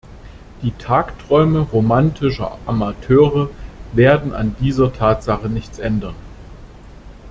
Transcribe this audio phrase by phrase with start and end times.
[0.63, 3.51] Die Tagträume romantischer Amateure
[3.93, 6.15] werden an dieser Tatsache nichts ändern.